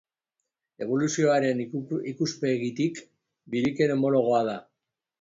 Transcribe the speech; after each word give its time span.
Eboluzioaren 0.85 1.61
ikuspegitik, 1.67 3.05
biriken 3.57 3.99
homologoa 3.99 4.45
da. 4.53 4.61